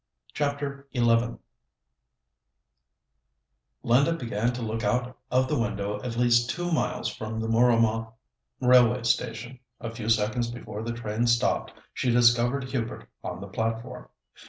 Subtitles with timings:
[0.33, 1.37] CHAPTER XI
[3.83, 8.11] Linda began to look out of the window at least two miles from the Mooramah
[8.59, 9.59] railway station.
[9.79, 14.09] A few seconds before the train stopped, she discovered Hubert on the platform.